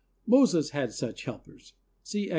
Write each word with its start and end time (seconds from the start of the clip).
Moses 0.25 0.71
had 0.71 0.93
such 0.93 1.25
helpers. 1.25 1.73
(See 2.01 2.23
Ex. 2.23 2.29